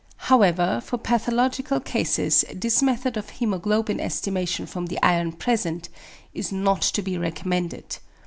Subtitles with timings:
[0.31, 5.89] However for pathological cases this method of hæmoglobin estimation from the iron present
[6.33, 7.97] is not to be recommended.